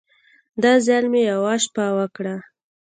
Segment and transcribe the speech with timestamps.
[0.61, 2.35] دا ځل مې يوه شپه وکړه.